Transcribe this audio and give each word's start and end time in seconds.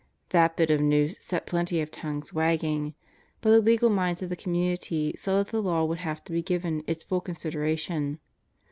That 0.29 0.57
bit 0.57 0.71
of 0.71 0.81
news 0.81 1.15
set 1.23 1.45
plenty 1.45 1.79
of 1.79 1.91
tongues 1.91 2.33
wagging. 2.33 2.95
But 3.39 3.51
the 3.51 3.61
legal 3.61 3.91
minds 3.91 4.23
of 4.23 4.29
the 4.29 4.35
community 4.35 5.13
saw 5.15 5.37
that 5.37 5.49
the 5.51 5.61
law 5.61 5.85
would 5.85 5.99
have 5.99 6.23
to 6.23 6.31
be 6.33 6.41
given 6.41 6.83
its 6.87 7.03
full 7.03 7.21
consideration. 7.21 8.17